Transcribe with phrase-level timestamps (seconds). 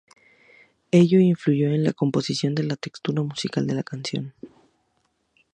[0.89, 4.33] Ello influyó en la composición de la textura musical de la canción.